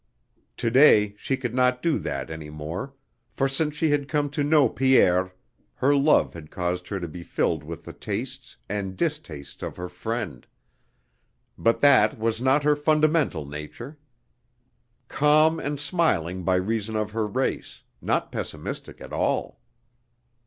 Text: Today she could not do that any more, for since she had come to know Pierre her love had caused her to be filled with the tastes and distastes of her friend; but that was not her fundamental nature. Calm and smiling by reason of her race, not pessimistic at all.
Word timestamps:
Today 0.57 1.13
she 1.15 1.37
could 1.37 1.53
not 1.53 1.83
do 1.83 1.99
that 1.99 2.31
any 2.31 2.49
more, 2.49 2.95
for 3.29 3.47
since 3.47 3.75
she 3.75 3.91
had 3.91 4.07
come 4.09 4.31
to 4.31 4.43
know 4.43 4.67
Pierre 4.67 5.35
her 5.75 5.95
love 5.95 6.33
had 6.33 6.49
caused 6.49 6.87
her 6.87 6.99
to 6.99 7.07
be 7.07 7.21
filled 7.21 7.63
with 7.63 7.83
the 7.83 7.93
tastes 7.93 8.57
and 8.67 8.97
distastes 8.97 9.61
of 9.61 9.77
her 9.77 9.87
friend; 9.89 10.47
but 11.55 11.81
that 11.81 12.17
was 12.17 12.41
not 12.41 12.63
her 12.63 12.75
fundamental 12.75 13.45
nature. 13.45 13.99
Calm 15.07 15.59
and 15.59 15.79
smiling 15.79 16.41
by 16.43 16.55
reason 16.55 16.95
of 16.95 17.11
her 17.11 17.27
race, 17.27 17.83
not 18.01 18.31
pessimistic 18.31 19.01
at 19.01 19.13
all. 19.13 19.59